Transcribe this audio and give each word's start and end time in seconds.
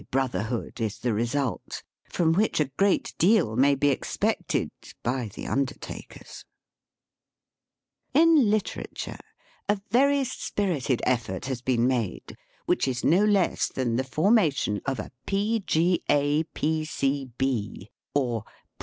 207 0.11 0.17
Harvey 0.47 0.59
Brotherhood 0.59 0.81
is 0.81 0.97
the 0.97 1.13
result, 1.13 1.83
from 2.09 2.33
which 2.33 2.59
a 2.59 2.65
great 2.75 3.13
deal 3.19 3.55
may 3.55 3.75
be 3.75 3.89
expected— 3.89 4.71
by 5.03 5.29
the 5.35 5.45
undertakers. 5.45 6.43
In 8.15 8.49
literature, 8.49 9.19
a 9.69 9.79
very 9.91 10.23
spirited 10.23 11.03
effort 11.05 11.45
has 11.45 11.61
been 11.61 11.85
made, 11.85 12.35
which 12.65 12.87
is 12.87 13.03
no 13.05 13.23
less 13.23 13.67
than 13.67 13.95
the 13.95 14.03
formation 14.03 14.81
of 14.87 14.97
a 14.99 15.11
P. 15.27 15.59
G. 15.67 16.01
A. 16.09 16.45